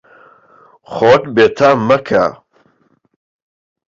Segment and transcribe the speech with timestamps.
[0.93, 2.25] خۆت بێتام مەکە.